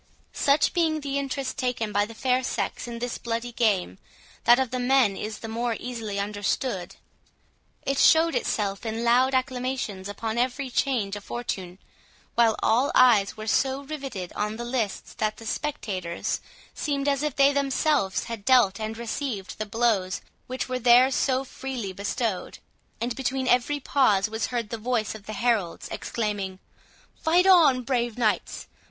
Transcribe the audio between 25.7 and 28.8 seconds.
exclaiming, "Fight on, brave knights!